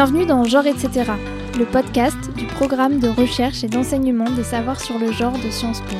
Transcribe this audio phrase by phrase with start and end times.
[0.00, 1.10] Bienvenue dans Genre etc.,
[1.58, 5.80] le podcast du programme de recherche et d'enseignement des savoirs sur le genre de Sciences
[5.80, 5.96] Po.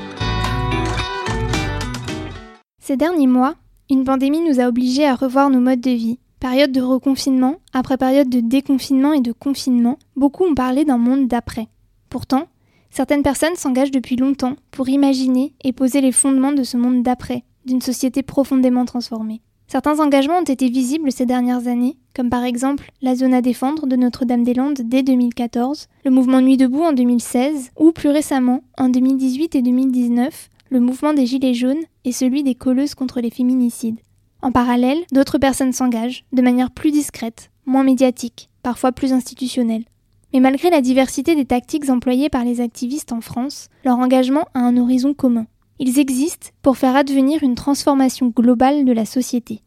[2.81, 3.57] Ces derniers mois,
[3.91, 6.21] une pandémie nous a obligés à revoir nos modes de vie.
[6.39, 11.27] Période de reconfinement, après période de déconfinement et de confinement, beaucoup ont parlé d'un monde
[11.27, 11.67] d'après.
[12.09, 12.47] Pourtant,
[12.91, 17.43] certaines personnes s'engagent depuis longtemps pour imaginer et poser les fondements de ce monde d'après,
[17.67, 19.43] d'une société profondément transformée.
[19.71, 23.87] Certains engagements ont été visibles ces dernières années, comme par exemple la zone à défendre
[23.87, 29.55] de Notre-Dame-des-Landes dès 2014, le mouvement Nuit debout en 2016, ou plus récemment, en 2018
[29.57, 34.01] et 2019, le mouvement des Gilets jaunes et celui des colleuses contre les féminicides.
[34.41, 39.85] En parallèle, d'autres personnes s'engagent, de manière plus discrète, moins médiatique, parfois plus institutionnelle.
[40.33, 44.61] Mais malgré la diversité des tactiques employées par les activistes en France, leur engagement a
[44.61, 45.47] un horizon commun.
[45.81, 49.63] Ils existent pour faire advenir une transformation globale de la société.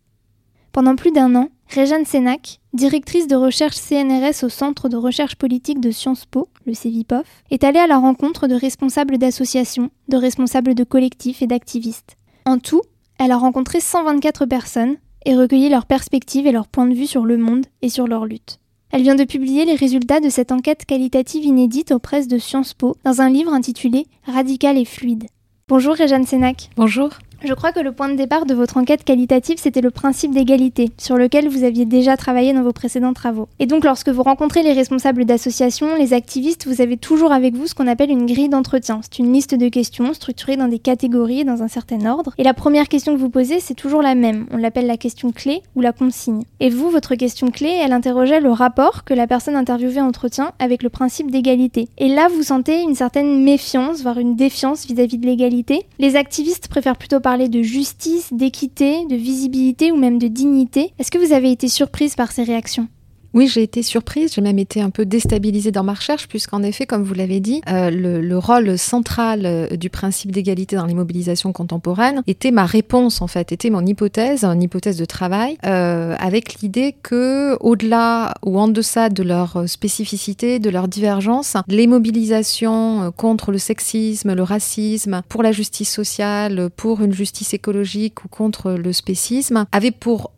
[0.73, 5.80] Pendant plus d'un an, Réjeanne Sénac, directrice de recherche CNRS au Centre de recherche politique
[5.80, 10.75] de Sciences Po, le CEVIPOF, est allée à la rencontre de responsables d'associations, de responsables
[10.75, 12.17] de collectifs et d'activistes.
[12.45, 12.81] En tout,
[13.17, 17.25] elle a rencontré 124 personnes et recueilli leurs perspectives et leurs points de vue sur
[17.25, 18.59] le monde et sur leur lutte.
[18.91, 22.73] Elle vient de publier les résultats de cette enquête qualitative inédite aux presses de Sciences
[22.73, 25.28] Po dans un livre intitulé Radical et fluide.
[25.72, 26.69] Bonjour Réjeanne Sénac.
[26.75, 27.11] Bonjour.
[27.44, 30.92] Je crois que le point de départ de votre enquête qualitative, c'était le principe d'égalité,
[31.00, 33.47] sur lequel vous aviez déjà travaillé dans vos précédents travaux.
[33.58, 37.66] Et donc, lorsque vous rencontrez les responsables d'associations, les activistes, vous avez toujours avec vous
[37.66, 39.02] ce qu'on appelle une grille d'entretien.
[39.02, 42.36] C'est une liste de questions structurée dans des catégories dans un certain ordre.
[42.38, 44.45] Et la première question que vous posez, c'est toujours la même.
[44.52, 46.44] On l'appelle la question clé ou la consigne.
[46.59, 50.84] Et vous, votre question clé, elle interrogeait le rapport que la personne interviewée entretient avec
[50.84, 51.88] le principe d'égalité.
[51.97, 55.88] Et là, vous sentez une certaine méfiance, voire une défiance vis-à-vis de l'égalité.
[55.97, 60.91] Les activistes préfèrent plutôt parler parler de justice, d'équité, de visibilité ou même de dignité.
[60.99, 62.89] Est-ce que vous avez été surprise par ces réactions?
[63.33, 66.85] Oui, j'ai été surprise, j'ai même été un peu déstabilisée dans ma recherche, puisqu'en effet,
[66.85, 71.53] comme vous l'avez dit, euh, le, rôle central euh, du principe d'égalité dans les mobilisations
[71.53, 76.56] contemporaines était ma réponse, en fait, était mon hypothèse, une hypothèse de travail, euh, avec
[76.56, 83.51] l'idée que, au-delà ou en deçà de leur spécificité, de leur divergence, les mobilisations contre
[83.51, 88.91] le sexisme, le racisme, pour la justice sociale, pour une justice écologique ou contre le
[88.91, 90.31] spécisme, avaient pour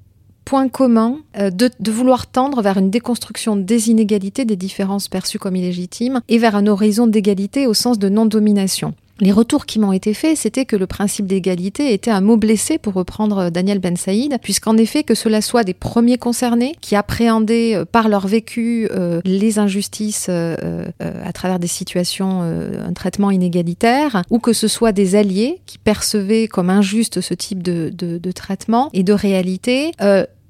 [0.45, 5.55] point commun euh, de, vouloir tendre vers une déconstruction des inégalités, des différences perçues comme
[5.55, 8.93] illégitimes, et vers un horizon d'égalité au sens de non-domination.
[9.19, 12.79] Les retours qui m'ont été faits, c'était que le principe d'égalité était un mot blessé,
[12.79, 16.95] pour reprendre euh, Daniel Ben Saïd, puisqu'en effet, que cela soit des premiers concernés qui
[16.95, 18.89] appréhendaient euh, par leur vécu
[19.23, 25.61] les injustices à travers des situations, un traitement inégalitaire, ou que ce soit des alliés
[25.65, 29.91] qui percevaient comme injuste ce type de traitement et de réalité,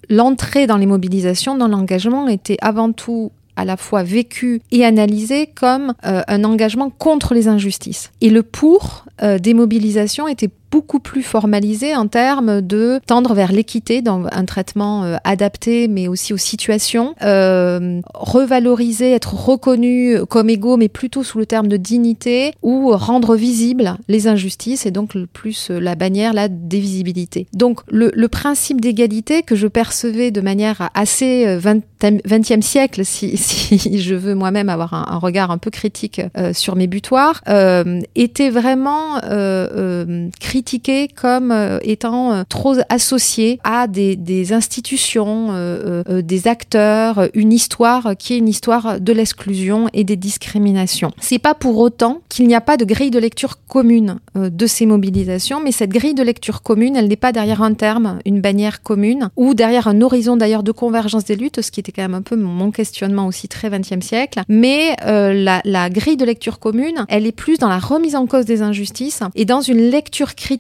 [0.10, 5.48] l'entrée dans les mobilisations, dans l'engagement, était avant tout à la fois vécu et analysé
[5.48, 8.12] comme euh, un engagement contre les injustices.
[8.22, 13.52] Et le pour euh, des mobilisations était beaucoup plus formalisé en termes de tendre vers
[13.52, 20.50] l'équité dans un traitement euh, adapté, mais aussi aux situations, euh, revaloriser, être reconnu comme
[20.50, 25.14] égaux, mais plutôt sous le terme de dignité, ou rendre visibles les injustices, et donc
[25.14, 27.46] le plus euh, la bannière, la dévisibilité.
[27.54, 33.38] Donc le, le principe d'égalité que je percevais de manière assez 20, e siècle, si,
[33.38, 38.02] si je veux moi-même avoir un, regard un peu critique euh, sur mes butoirs, euh,
[38.16, 39.20] était vraiment
[40.40, 40.63] critique
[41.16, 48.34] comme euh, étant euh, trop associé à des, institutions, euh, des acteurs, une histoire qui
[48.34, 51.12] est une histoire de l'exclusion et des discriminations.
[51.20, 54.86] C'est pas pour autant qu'il n'y a pas de grille de lecture commune de ces
[54.86, 58.82] mobilisations, mais cette grille de lecture commune, elle n'est pas derrière un terme, une bannière
[58.82, 62.14] commune, ou derrière un horizon d'ailleurs de convergence des luttes, ce qui était quand même
[62.14, 64.42] un peu mon questionnement aussi très 20e siècle.
[64.50, 68.62] Mais la grille de lecture commune, elle est plus dans la remise en cause des
[68.62, 70.53] injustices et dans une lecture critique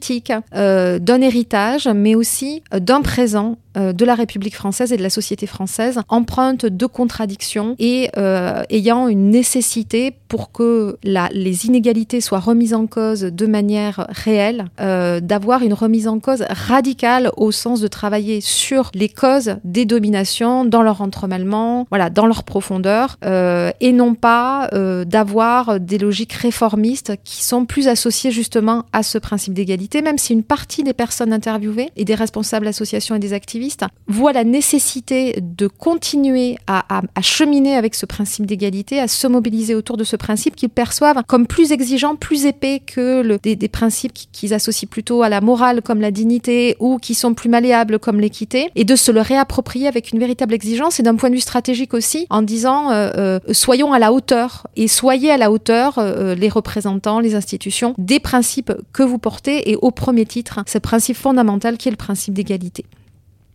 [0.56, 5.10] euh, d'un héritage, mais aussi euh, d'un présent de la République française et de la
[5.10, 12.22] société française, empreinte de contradictions et euh, ayant une nécessité pour que la, les inégalités
[12.22, 17.52] soient remises en cause de manière réelle, euh, d'avoir une remise en cause radicale au
[17.52, 23.18] sens de travailler sur les causes des dominations dans leur entremêlement, voilà, dans leur profondeur,
[23.26, 29.04] euh, et non pas euh, d'avoir des logiques réformistes qui sont plus associées justement à
[29.04, 33.20] ce principe d'égalité, même si une partie des personnes interviewées et des responsables d'associations et
[33.20, 39.08] des activistes activistes voient la nécessité de continuer à, cheminer avec ce principe d'égalité, à
[39.08, 43.68] se mobiliser autour de ce principe qu'ils perçoivent comme plus exigeant, plus épais que des,
[43.68, 48.00] principes qu'ils associent plutôt à la morale comme la dignité ou qui sont plus malléables
[48.00, 51.36] comme l'équité, et de se le réapproprier avec une véritable exigence et d'un point de
[51.36, 55.52] vue stratégique aussi, en disant euh, euh, soyons à la hauteur et soyez à la
[55.52, 60.60] hauteur, euh, les représentants, les institutions, des principes que vous portez et au premier titre,
[60.68, 62.86] ce principe fondamental qui est le principe d'égalité.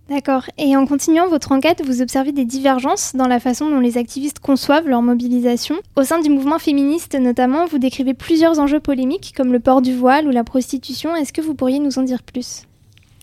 [0.09, 0.45] D'accord.
[0.57, 4.39] Et en continuant votre enquête, vous observez des divergences dans la façon dont les activistes
[4.39, 5.77] conçoivent leur mobilisation.
[5.97, 9.95] Au sein du mouvement féministe notamment, vous décrivez plusieurs enjeux polémiques comme le port du
[9.95, 11.15] voile ou la prostitution.
[11.15, 12.63] Est-ce que vous pourriez nous en dire plus?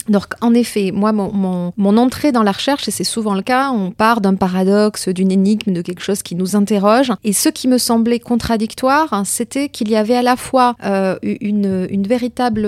[0.07, 3.91] Donc, en effet, moi, mon, entrée dans la recherche, et c'est souvent le cas, on
[3.91, 7.11] part d'un paradoxe, d'une énigme, de quelque chose qui nous interroge.
[7.23, 12.07] Et ce qui me semblait contradictoire, c'était qu'il y avait à la fois euh, une,
[12.07, 12.65] véritable,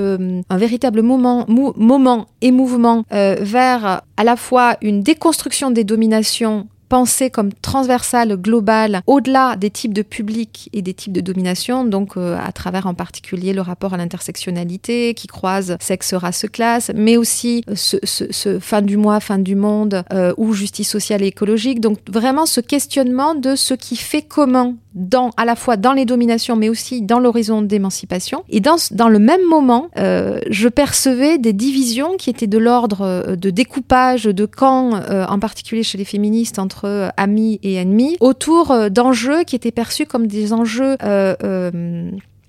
[0.49, 6.67] un véritable moment, moment et mouvement euh, vers à la fois une déconstruction des dominations
[6.89, 12.17] pensée comme transversale, globale, au-delà des types de public et des types de domination, donc
[12.17, 17.17] euh, à travers en particulier le rapport à l'intersectionnalité qui croise sexe, race, classe, mais
[17.17, 21.27] aussi euh, ce, ce, fin du mois, fin du monde euh, ou justice sociale et
[21.27, 21.81] écologique.
[21.81, 26.05] Donc vraiment ce questionnement de ce qui fait commun dans, à la fois dans les
[26.05, 28.43] dominations, mais aussi dans l'horizon d'émancipation.
[28.49, 33.01] Et dans, dans le même moment, euh, je percevais des divisions qui étaient de l'ordre
[33.01, 38.17] euh, de découpage de camps, euh, en particulier chez les féministes, entre amis et ennemis,
[38.19, 40.97] autour d'enjeux qui étaient perçus comme des enjeux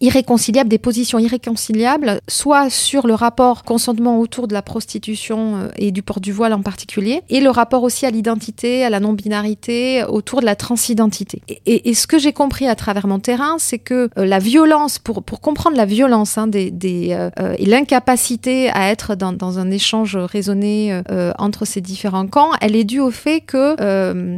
[0.01, 5.91] irréconciliables, des positions irréconciliables, soit sur le rapport consentement autour de la prostitution euh, et
[5.91, 10.05] du port du voile en particulier, et le rapport aussi à l'identité, à la non-binarité,
[10.05, 11.43] autour de la transidentité.
[11.67, 14.99] Et, et, ce que j'ai compris à travers mon terrain, c'est que euh, la violence,
[14.99, 19.59] pour, pour comprendre la violence hein, des, des euh, et l'incapacité à être dans, dans,
[19.59, 21.01] un échange raisonné
[21.39, 23.77] entre ces différents camps, elle est due au fait que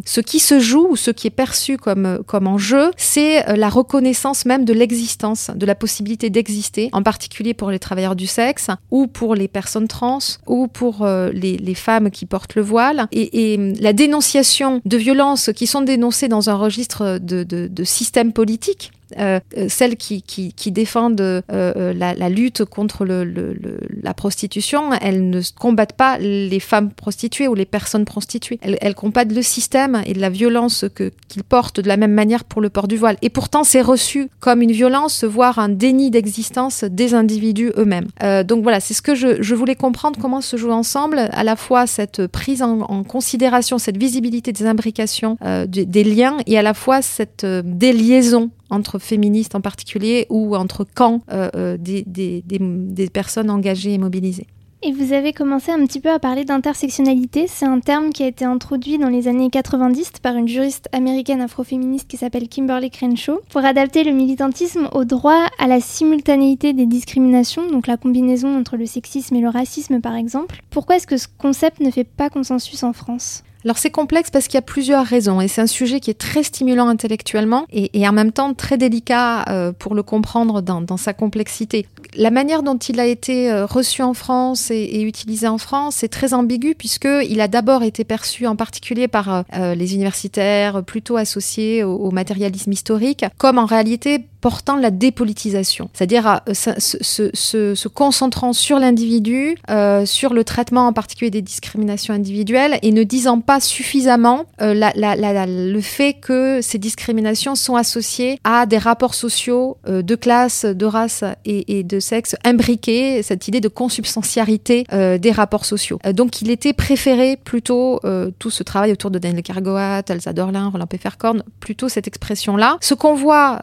[0.04, 4.46] ce qui se joue ou ce qui est perçu comme, comme enjeu, c'est la reconnaissance
[4.46, 9.06] même de l'existence de la possibilité d'exister, en particulier pour les travailleurs du sexe, ou
[9.06, 13.06] pour les personnes trans, ou pour euh, les, femmes qui portent le voile.
[13.12, 18.32] Et, hum, la dénonciation de violences qui sont dénoncées dans un registre de, de système
[18.32, 20.22] politique, euh, euh, celles qui,
[20.66, 27.54] défendent euh, la, lutte contre la prostitution, elles ne combattent pas les femmes prostituées ou
[27.54, 28.58] les personnes prostituées.
[28.62, 32.70] Elles, combattent le système et la violence qu'ils portent de la même manière pour le
[32.70, 33.16] port du voile.
[33.22, 38.08] Et pourtant, c'est reçu comme une violence, voire un déni d'existence des individus eux-mêmes.
[38.44, 41.86] donc voilà, c'est ce que je, voulais comprendre, comment se joue ensemble à la fois
[41.86, 45.36] cette prise en, considération, cette visibilité des imbrications,
[45.66, 50.84] des, des liens, et à la fois cette déliaison entre féministes en particulier ou entre
[50.84, 54.46] camps euh, euh, des, des, des, personnes engagées et mobilisées.
[54.82, 57.46] Et vous avez commencé un petit peu à parler d'intersectionnalité.
[57.46, 61.42] C'est un terme qui a été introduit dans les années 90 par une juriste américaine
[61.42, 66.86] afroféministe qui s'appelle Kimberly Crenshaw pour adapter le militantisme au droit à la simultanéité des
[66.86, 70.62] discriminations, donc la combinaison entre le sexisme et le racisme par exemple.
[70.70, 73.42] Pourquoi est-ce que ce concept ne fait pas consensus en France?
[73.64, 76.18] Alors c'est complexe parce qu'il y a plusieurs raisons et c'est un sujet qui est
[76.18, 81.12] très stimulant intellectuellement et, en même temps très délicat euh, pour le comprendre dans, sa
[81.12, 81.86] complexité.
[82.16, 86.08] La manière dont il a été euh, reçu en France et, utilisé en France est
[86.08, 91.84] très ambigu puisqu'il a d'abord été perçu en particulier par euh, les universitaires plutôt associés
[91.84, 99.56] au, matérialisme historique comme en réalité portant la dépolitisation, c'est-à-dire se, concentrant sur l'individu,
[100.04, 105.80] sur le traitement en particulier des discriminations individuelles et ne disant pas suffisamment euh, le
[105.80, 111.24] fait que ces discriminations sont associées à des rapports sociaux euh, de classe, de race
[111.44, 115.98] et, de sexe imbriqués, cette idée de consubstantiarité euh, des rapports sociaux.
[116.12, 118.00] donc il était préféré plutôt
[118.38, 122.78] tout ce travail autour de Daniel Cargoat, Elsa Dorlin, Roland Pefferkorn, plutôt cette expression-là.
[122.80, 123.60] Ce qu'on voit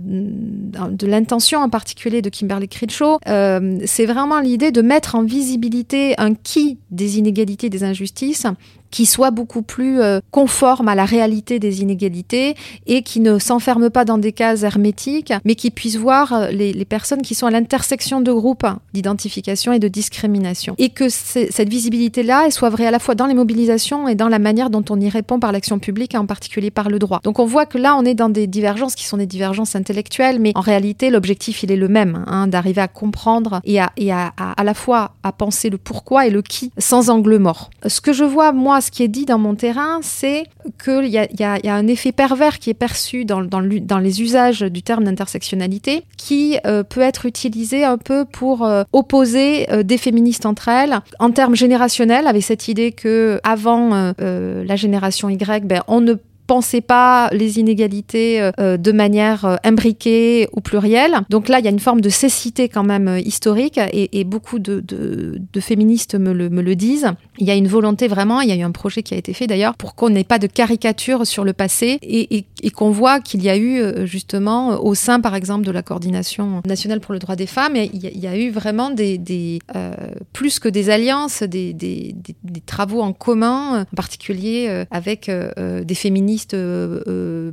[0.00, 6.34] de l'intention en particulier de Kimberly Crenshaw, c'est vraiment l'idée de mettre en visibilité un
[6.34, 8.46] qui des inégalités, des injustices,
[8.90, 12.54] qui soit beaucoup plus euh, conforme à la réalité des inégalités
[12.86, 16.84] et qui ne s'enferme pas dans des cases hermétiques, mais qui puisse voir euh, les,
[16.84, 20.74] personnes qui sont à l'intersection de groupes d'identification et de discrimination.
[20.78, 24.28] Et que cette visibilité-là, elle soit vraie à la fois dans les mobilisations et dans
[24.28, 27.20] la manière dont on y répond par l'action publique, en particulier par le droit.
[27.24, 30.38] Donc on voit que là, on est dans des divergences qui sont des divergences intellectuelles,
[30.38, 34.32] mais en réalité, l'objectif, il est le même, hein, d'arriver à comprendre et, à, à,
[34.36, 37.70] à, à la fois à penser le pourquoi et le qui sans angle mort.
[37.86, 40.44] Ce que je vois, moi, ce qui est dit dans mon terrain, c'est
[40.82, 46.04] qu'il y a, un effet pervers qui est perçu dans, les usages du terme d'intersectionnalité,
[46.16, 51.00] qui euh, peut être utilisé un peu pour euh, opposer euh, des féministes entre elles,
[51.18, 53.86] en termes générationnels, avec cette idée que avant
[54.18, 56.14] la génération Y, ben, on ne
[56.46, 61.20] pensez pas les inégalités euh, de manière euh, imbriquée ou plurielle.
[61.28, 64.24] Donc là, il y a une forme de cécité quand même euh, historique et, et
[64.24, 67.12] beaucoup de, de, de, féministes me le, me le, disent.
[67.38, 69.32] Il y a une volonté vraiment, il y a eu un projet qui a été
[69.32, 72.90] fait d'ailleurs pour qu'on n'ait pas de caricature sur le passé et, et, et qu'on
[72.90, 77.12] voit qu'il y a eu justement au sein par exemple de la coordination nationale pour
[77.12, 79.94] le droit des femmes, il y a, il y a eu vraiment des, des euh,
[80.32, 86.35] plus que des alliances, des, des, des, travaux en commun, en particulier avec des féministes
[86.54, 87.50] euh, euh,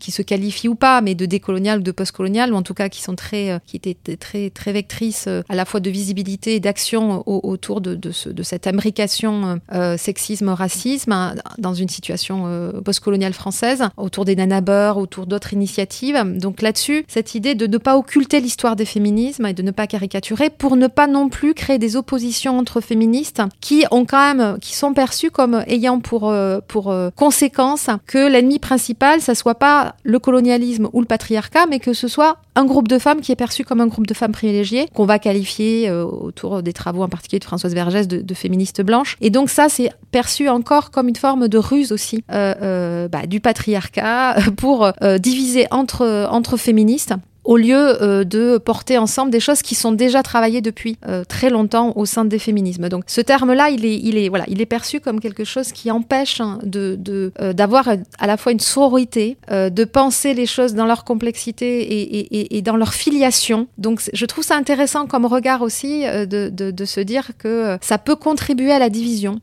[0.00, 2.88] qui se qualifient ou pas, mais de décolonial ou de postcolonial, ou en tout cas
[2.88, 6.60] qui sont très, euh, qui étaient très, très vectrices à la fois de visibilité et
[6.60, 13.32] d'action autour de, de, ce, de, cette imbrication euh, sexisme-racisme hein, dans une situation postcoloniale
[13.32, 16.18] française, autour des nanabeurs, autour d'autres initiatives.
[16.38, 19.86] Donc là-dessus, cette idée de ne pas occulter l'histoire des féminismes et de ne pas
[19.86, 24.58] caricaturer pour ne pas non plus créer des oppositions entre féministes qui ont quand même,
[24.60, 26.32] qui sont perçues comme ayant pour,
[26.68, 31.94] pour conséquence que l'ennemi principal, ça soit pas le colonialisme ou le patriarcat, mais que
[31.94, 34.86] ce soit un groupe de femmes qui est perçu comme un groupe de femmes privilégiées,
[34.92, 38.82] qu'on va qualifier euh, autour des travaux en particulier de Françoise Vergès de, de féministes
[38.82, 39.16] blanches.
[39.22, 43.26] Et donc ça, c'est perçu encore comme une forme de ruse aussi euh, euh, bah,
[43.26, 47.14] du patriarcat pour diviser entre, entre féministes
[47.44, 51.50] au lieu euh, de porter ensemble des choses qui sont déjà travaillées depuis euh, très
[51.50, 52.88] longtemps au sein des féminismes.
[52.88, 55.90] Donc ce terme-là, il est, il est, voilà, il est perçu comme quelque chose qui
[55.90, 60.74] empêche hein, de, de euh, d'avoir à la fois une sororité, de penser les choses
[60.74, 63.66] dans leur complexité et, et, dans leur filiation.
[63.78, 67.98] Donc je trouve ça intéressant comme regard aussi de, de, de, se dire que ça
[67.98, 69.40] peut contribuer à la division.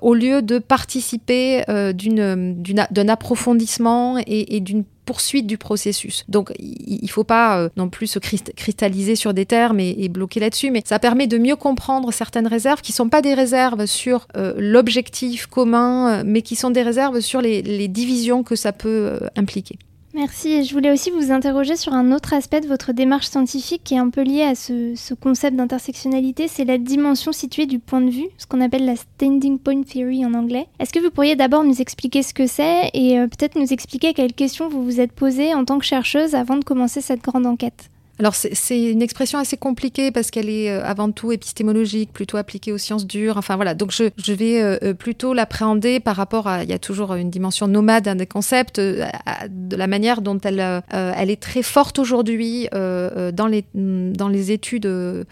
[0.00, 6.24] au lieu de participer d'un approfondissement et d'une poursuite du processus.
[6.28, 10.40] Donc il ne faut pas euh, non plus se cristalliser sur des termes et, bloquer
[10.40, 13.86] là-dessus, mais ça permet de mieux comprendre certaines réserves qui ne sont pas des réserves
[13.86, 18.72] sur euh, l'objectif commun, euh, mais qui sont des réserves sur les, divisions que ça
[18.72, 19.76] peut impliquer.
[20.14, 20.50] Merci.
[20.50, 23.94] Et je voulais aussi vous interroger sur un autre aspect de votre démarche scientifique qui
[23.94, 28.02] est un peu lié à ce, ce concept d'intersectionnalité, c'est la dimension située du point
[28.02, 30.66] de vue, ce qu'on appelle la standing point theory en anglais.
[30.78, 34.12] Est-ce que vous pourriez d'abord nous expliquer ce que c'est et euh, peut-être nous expliquer
[34.12, 37.46] quelles questions vous vous êtes posées en tant que chercheuse avant de commencer cette grande
[37.46, 37.91] enquête?
[38.18, 42.70] Alors c'est une expression assez compliquée parce qu'elle est euh, avant tout épistémologique, plutôt appliquée
[42.70, 43.38] aux sciences dures.
[43.38, 47.14] Enfin voilà, donc je, vais euh, plutôt l'appréhender par rapport à, il y a toujours
[47.14, 49.06] une dimension nomade des concepts, euh,
[49.48, 50.82] de la manière dont elle, euh,
[51.14, 55.24] est très forte aujourd'hui euh, dans, les, études euh,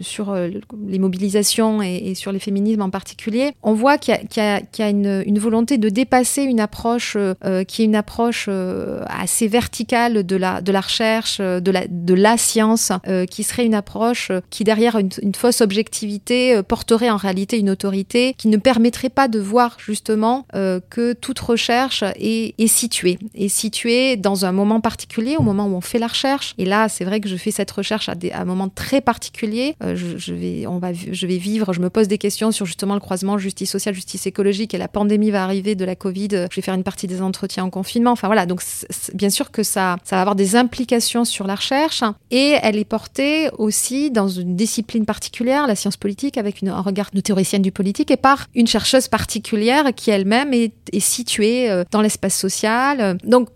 [0.00, 3.52] sur les mobilisations et, sur les féminismes en particulier.
[3.62, 7.16] On voit qu'il y a, une, volonté de dépasser une approche
[7.66, 8.48] qui est une approche
[9.08, 13.74] assez verticale de la recherche Euh, de la, de la science, euh, qui serait une
[13.74, 18.48] approche euh, qui, derrière une, une fausse objectivité, euh, porterait en réalité une autorité qui
[18.48, 24.16] ne permettrait pas de voir justement euh, que toute recherche est, est située, est située
[24.16, 26.54] dans un moment particulier, au moment où on fait la recherche.
[26.58, 29.00] Et là, c'est vrai que je fais cette recherche à, des, à un moment très
[29.00, 29.74] particulier.
[29.82, 32.94] Je, je, vais, on va, je vais vivre, je me pose des questions sur justement
[32.94, 36.28] le croisement justice sociale, justice écologique, et la pandémie va arriver de la Covid.
[36.50, 38.12] Je vais faire une partie des entretiens en confinement.
[38.12, 38.60] Enfin voilà, donc
[39.14, 42.84] bien sûr que ça, ça va avoir des implications sur la recherche et elle est
[42.84, 47.72] portée aussi dans une discipline particulière, la science politique, avec un regard de théoricienne du
[47.72, 53.18] politique et par une chercheuse particulière qui elle-même est, située euh, dans l'espace social.
[53.24, 53.48] Donc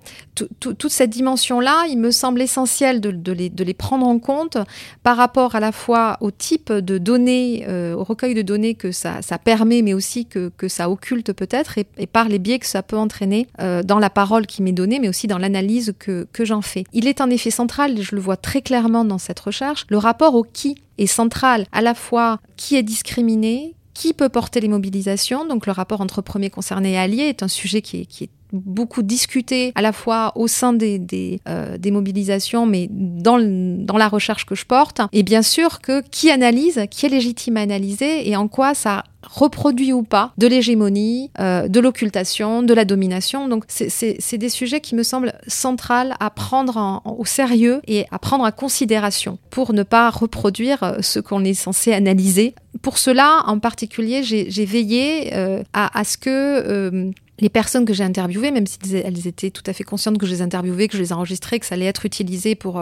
[0.59, 4.59] toute cette dimension-là, il me semble essentiel de, les, de les prendre en compte
[5.03, 8.93] par rapport à la fois au type de données, euh, au recueil de données que
[8.93, 12.67] ça, permet, mais aussi que, que ça occulte peut-être, et, et, par les biais que
[12.67, 16.27] ça peut entraîner euh, dans la parole qui m'est donnée, mais aussi dans l'analyse que,
[16.33, 16.85] que j'en fais.
[16.93, 19.97] Il est en effet central, et je le vois très clairement dans cette recherche, le
[19.97, 24.69] rapport au qui est central, à la fois qui est discriminé, qui peut porter les
[24.69, 25.47] mobilisations.
[25.47, 29.71] Donc le rapport entre premiers concernés et alliés est un sujet qui est, beaucoup discuté
[29.77, 34.67] à la fois au sein des, euh, mobilisations, mais dans, dans la recherche que je
[34.67, 35.01] porte.
[35.13, 39.05] Et bien sûr que qui analyse, qui est légitime à analyser et en quoi ça
[39.23, 43.49] reproduit ou pas de l'hégémonie, euh, de l'occultation, de la domination.
[43.49, 48.07] Donc c'est des sujets qui me semblent centrales à prendre en, en, au sérieux et
[48.11, 52.55] à prendre en considération pour ne pas reproduire euh, ce qu'on est censé analyser.
[52.83, 57.11] Pour cela, en particulier, j'ai veillé euh, à, ce que
[57.41, 60.31] les personnes que j'ai interviewées, même si elles étaient tout à fait conscientes que je
[60.31, 62.81] les interviewais, que je les enregistrais, que ça allait être utilisé pour,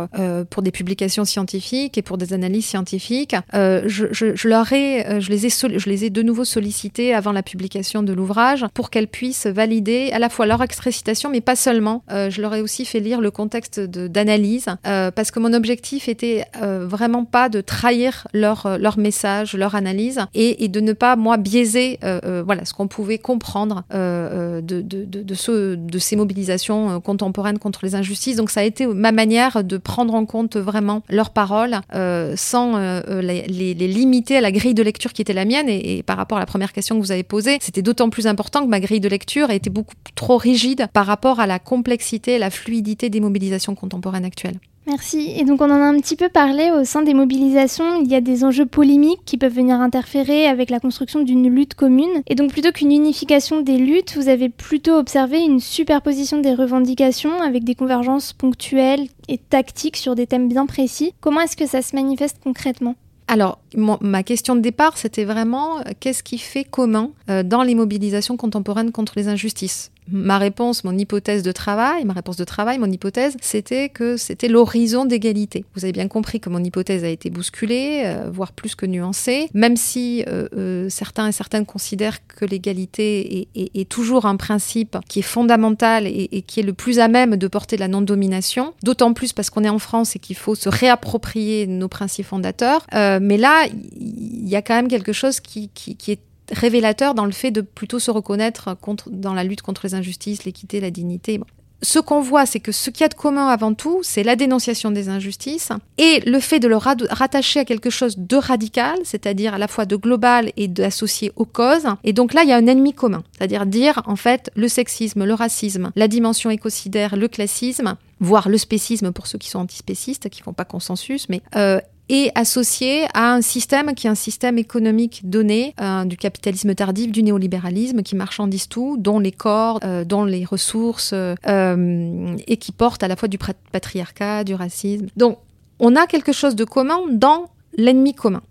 [0.51, 5.49] pour des publications scientifiques et pour des analyses scientifiques, je, leur ai, je, les ai
[5.49, 10.19] je les ai nouveau sollicitées avant la publication de l'ouvrage pour qu'elles puissent valider à
[10.19, 12.03] la fois leur extrait citation, mais pas seulement.
[12.11, 17.25] je leur ai aussi fait lire le contexte d'analyse parce que mon objectif était vraiment
[17.25, 21.99] pas de trahir leur, leur message, leur analyse et, de ne pas, moi, biaiser
[22.45, 27.95] voilà, ce qu'on pouvait comprendre de, de, de, de, ces mobilisations euh, contemporaines contre les
[27.95, 28.37] injustices.
[28.37, 32.77] Donc ça a été ma manière de prendre en compte vraiment leurs paroles euh, sans
[32.77, 35.69] euh, les, les, limiter à la grille de lecture qui était la mienne.
[35.69, 38.27] Et, et par rapport à la première question que vous avez posée, c'était d'autant plus
[38.27, 42.39] important que ma grille de lecture était beaucoup trop rigide par rapport à la complexité,
[42.39, 44.59] la fluidité des mobilisations contemporaines actuelles.
[44.89, 45.35] Merci.
[45.37, 48.01] Et donc on en a un petit peu parlé au sein des mobilisations.
[48.01, 51.75] Il y a des enjeux polémiques qui peuvent venir interférer avec la construction d'une lutte
[51.75, 52.23] commune.
[52.27, 57.43] Et donc plutôt qu'une unification des luttes, vous avez plutôt observé une superposition des revendications
[57.43, 61.13] avec des convergences ponctuelles et tactiques sur des thèmes bien précis.
[61.21, 62.95] Comment est-ce que ça se manifeste concrètement?
[63.29, 67.75] Alors, ma question de départ, c'était vraiment euh, qu'est-ce qui fait commun euh, dans les
[67.75, 69.91] mobilisations contemporaines contre les injustices?
[70.11, 74.49] Ma réponse, mon hypothèse de travail, ma réponse de travail, mon hypothèse, c'était que c'était
[74.49, 75.65] l'horizon d'égalité.
[75.75, 79.49] Vous avez bien compris que mon hypothèse a été bousculée, euh, voire plus que nuancée,
[79.55, 85.21] même si euh, euh, certains et certaines considèrent que l'égalité est, toujours un principe qui
[85.21, 89.33] est fondamental et, qui est le plus à même de porter la non-domination, d'autant plus
[89.33, 92.87] parce qu'on est en France et qu'il faut se réapproprier nos principes fondateurs.
[92.93, 93.67] mais là,
[93.99, 95.71] il y a quand même quelque chose qui
[96.09, 99.95] est révélateur dans le fait de plutôt se reconnaître contre, dans la lutte contre les
[99.95, 101.41] injustices, l'équité, la dignité.
[101.81, 104.35] Ce qu'on voit, c'est que ce qu'il y a de commun avant tout, c'est la
[104.35, 109.55] dénonciation des injustices et le fait de le rattacher à quelque chose de radical, c'est-à-dire
[109.55, 111.87] à la fois de global et d'associé aux causes.
[112.03, 115.25] Et donc là, il y a un ennemi commun, c'est-à-dire dire en fait le sexisme,
[115.25, 120.29] le racisme, la dimension écocidaire, le classisme, voire le spécisme pour ceux qui sont antispécistes,
[120.31, 124.59] qui font pas consensus, mais euh, et associé à un système qui est un système
[124.59, 130.05] économique donné euh, du capitalisme tardif, du néolibéralisme qui marchandise tout, dont les corps, euh,
[130.05, 133.39] dont les ressources, euh, et qui porte à la fois du
[133.73, 135.07] patriarcat, du racisme.
[135.17, 135.39] Donc,
[135.79, 138.43] on a quelque chose de commun dans l'ennemi commun.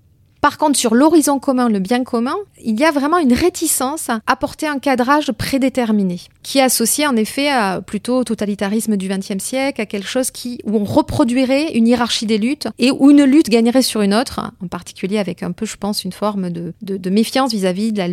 [0.47, 4.21] Par contre, sur l'horizon commun, le bien commun, il y a vraiment une réticence à
[4.27, 9.43] apporter un cadrage prédéterminé, qui est associé en effet à plutôt au totalitarisme du XXe
[9.43, 13.25] siècle, à quelque chose qui, où on reproduirait une hiérarchie des luttes et où une
[13.25, 17.09] lutte gagnerait sur une autre, en particulier avec un peu, je pense, une forme de,
[17.09, 18.03] méfiance vis-à-vis de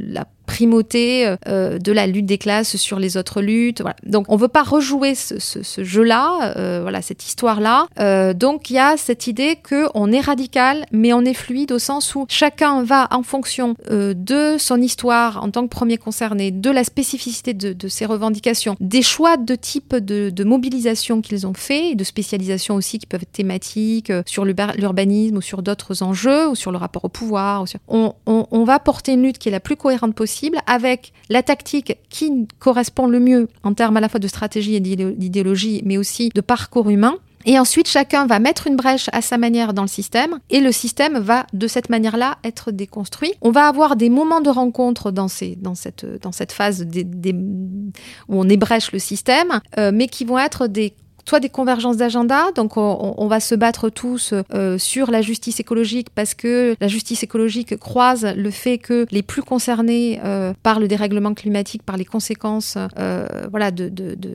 [0.00, 3.84] la primauté euh, de la lutte des classes sur les autres luttes.
[4.04, 7.86] Donc on veut pas rejouer ce, jeu-là, euh, voilà cette histoire-là.
[8.00, 11.70] Euh, donc il y a cette idée que on est radical, mais on est fluide
[11.70, 15.98] au sens où chacun va en fonction euh, de son histoire en tant que premier
[15.98, 21.54] concerné, de la spécificité de, ses revendications, des choix de type de, mobilisation qu'ils ont
[21.54, 26.48] fait, de spécialisation aussi qui peuvent être thématiques euh, sur l'urbanisme ou sur d'autres enjeux
[26.48, 27.64] ou sur le rapport au pouvoir.
[27.86, 32.46] On va porter une lutte qui est la plus cohérente possible avec la tactique qui
[32.58, 36.40] correspond le mieux en termes à la fois de stratégie et d'idéologie, mais aussi de
[36.40, 37.16] parcours humain.
[37.46, 40.72] Et ensuite, chacun va mettre une brèche à sa manière dans le système, et le
[40.72, 43.32] système va, de cette manière-là, être déconstruit.
[43.40, 47.92] On va avoir des moments de rencontre dans, cette phase où
[48.28, 50.94] on ébrèche le système, euh, mais qui vont être des
[51.30, 56.08] soit des convergences d'agenda, donc on, va se battre tous euh, sur la justice écologique
[56.12, 60.88] parce que la justice écologique croise le fait que les plus concernés euh, par le
[60.88, 64.34] dérèglement climatique, par les conséquences euh, voilà, de, de, de,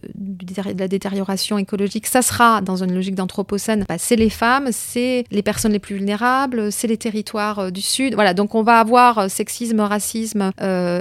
[0.78, 5.42] la détérioration écologique, ça sera dans une logique d'anthropocène, bah, c'est les femmes, c'est les
[5.42, 8.14] personnes les plus vulnérables, c'est les territoires du Sud.
[8.14, 10.52] Voilà, donc on va avoir sexisme, racisme,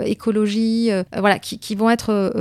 [0.07, 2.35] écologie, voilà, qui, vont être,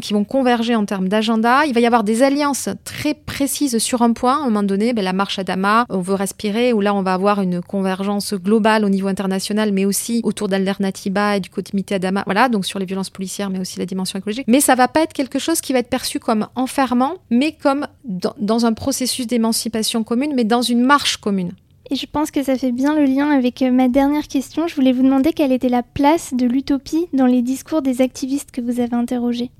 [0.00, 1.66] qui vont converger en termes d'agenda.
[1.66, 4.34] Il va y avoir des alliances très précises sur un point.
[4.34, 7.02] À un moment donné, ben, la marche à Dama, on veut respirer, où là, on
[7.02, 11.94] va avoir une convergence globale au niveau international, mais aussi autour d'Alternativa et du comité
[11.94, 12.22] à Dama.
[12.26, 14.44] Voilà, donc sur les violences policières, mais aussi la dimension écologique.
[14.48, 17.86] Mais ça va pas être quelque chose qui va être perçu comme enfermant, mais comme
[18.04, 21.52] dans, dans un processus d'émancipation commune, mais dans une marche commune.
[21.90, 24.66] Et je pense que ça fait bien le lien avec euh, ma dernière question.
[24.66, 28.50] Je voulais vous demander quelle était la place de l'utopie dans les discours des activistes
[28.50, 29.50] que vous avez interrogés.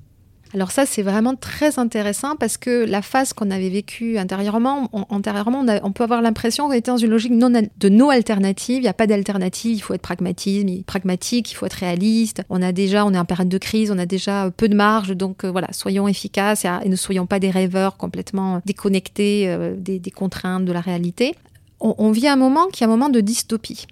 [0.53, 5.05] Alors ça, c'est vraiment très intéressant parce que la phase qu'on avait vécue intérieurement, on,
[5.09, 8.77] antérieurement, on, peut avoir l'impression qu'on était dans une logique de no alternative.
[8.77, 9.77] Il n'y a pas d'alternative.
[9.77, 11.51] Il faut être pragmatisme, pragmatique.
[11.51, 12.43] Il faut être réaliste.
[12.49, 13.91] On a déjà, on est en période de crise.
[13.91, 15.09] On a déjà peu de marge.
[15.09, 19.99] Donc euh, voilà, soyons efficaces et, ne soyons pas des rêveurs complètement déconnectés euh, des,
[20.11, 21.35] contraintes de la réalité.
[21.81, 23.85] On, on vit un moment qui est un moment de dystopie.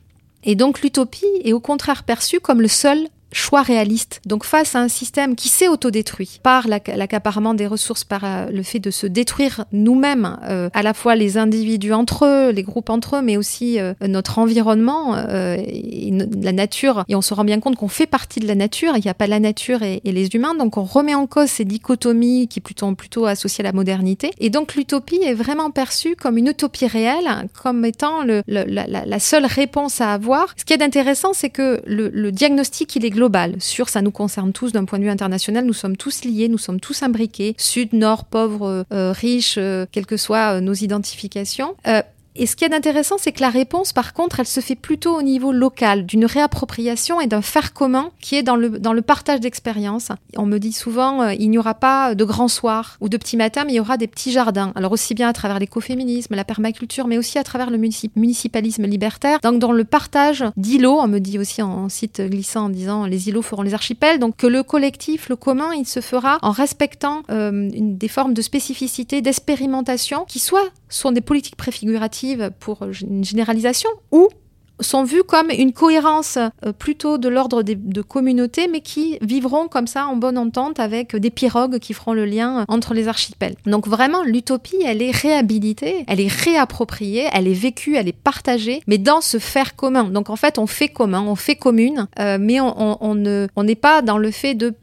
[0.46, 3.00] Et donc l'utopie est au contraire perçue comme le seul
[3.36, 4.22] choix réalistes.
[4.26, 8.64] Donc face à un système qui s'est autodétruit par l'accaparement des ressources, par euh, le
[8.64, 12.90] fait de se détruire nous-mêmes, euh, à la fois les individus entre eux, les groupes
[12.90, 17.04] entre eux, mais aussi euh, notre environnement et la nature.
[17.10, 19.14] Et on se rend bien compte qu'on fait partie de la nature, il n'y a
[19.14, 22.94] pas la nature et, les humains, donc on remet en cause ces dichotomies qui plutôt
[22.96, 24.32] plutôt associées à la modernité.
[24.40, 29.46] Et donc l'utopie est vraiment perçue comme une utopie réelle, comme étant le, la, seule
[29.46, 30.54] réponse à avoir.
[30.56, 33.25] Ce qui est intéressant, c'est que le, le diagnostic, il est global.
[33.60, 36.58] Sur ça nous concerne tous d'un point de vue international, nous sommes tous liés, nous
[36.58, 41.76] sommes tous imbriqués, sud, nord, pauvre, euh, riche, euh, quelles que soient euh, nos identifications.
[42.36, 45.18] Et ce qui est intéressant, c'est que la réponse, par contre, elle se fait plutôt
[45.18, 49.02] au niveau local, d'une réappropriation et d'un faire commun qui est dans le, dans le
[49.02, 50.10] partage d'expériences.
[50.36, 53.38] On me dit souvent, euh, il n'y aura pas de grands soirs ou de petits
[53.38, 54.74] matins, mais il y aura des petits jardins.
[54.76, 59.40] Alors aussi bien à travers l'écoféminisme, la permaculture, mais aussi à travers le municipalisme libertaire.
[59.42, 63.30] Donc dans le partage d'îlots, on me dit aussi en, site glissant en disant les
[63.30, 64.20] îlots feront les archipels.
[64.20, 68.34] Donc que le collectif, le commun, il se fera en respectant euh, une, des formes
[68.34, 74.30] de spécificité, d'expérimentation qui soit sont des politiques préfiguratives pour une généralisation ou
[74.82, 79.88] sont vues comme une cohérence euh, plutôt de l'ordre de communautés, mais qui vivront comme
[79.88, 83.56] ça en bonne entente avec des pirogues qui feront le lien entre les archipels.
[83.66, 88.82] Donc vraiment, l'utopie, elle est réhabilitée, elle est réappropriée, elle est vécue, elle est partagée,
[88.88, 90.06] mais dans ce faire commun.
[90.06, 94.02] Donc en fait, on fait commun, on fait commune, euh, mais on n'est on, pas
[94.02, 94.74] dans le fait de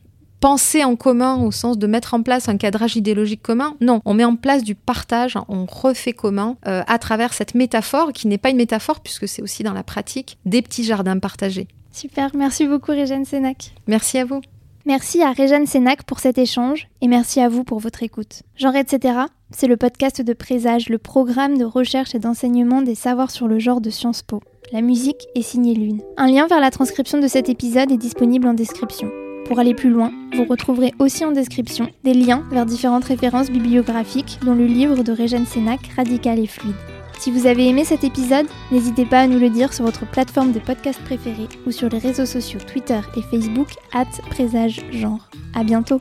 [0.43, 3.77] penser en commun au sens de mettre en place un cadrage idéologique commun.
[3.81, 8.13] Non, on met en place du partage, on refait commun euh, à travers cette métaphore
[8.13, 11.69] qui n'est pas une métaphore puisque c'est aussi dans la pratique des petits jardins partagés.
[11.93, 13.73] Super, merci beaucoup Régène Sénac.
[13.87, 14.41] Merci à vous.
[14.85, 18.43] Merci à Régène Sénac pour cet échange et merci à vous pour votre écoute.
[18.57, 19.15] Genre etc.
[19.53, 23.61] C'est le podcast de Présage, le programme de recherche et d'enseignement des savoirs sur le
[23.61, 24.43] genre de Sciences Po.
[24.73, 26.03] La musique est signée Lune.
[26.17, 29.09] Un lien vers la transcription de cet épisode est disponible en description.
[29.53, 34.39] Pour aller plus loin, vous retrouverez aussi en description des liens vers différentes références bibliographiques,
[34.43, 36.75] dont le livre de Régène Sénac, Radical et fluide.
[37.19, 40.53] Si vous avez aimé cet épisode, n'hésitez pas à nous le dire sur votre plateforme
[40.53, 45.29] de podcast préférée ou sur les réseaux sociaux Twitter et Facebook, at présage genre.
[45.55, 46.01] À bientôt!